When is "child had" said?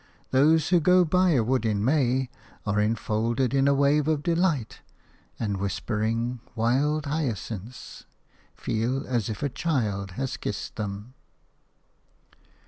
9.49-10.41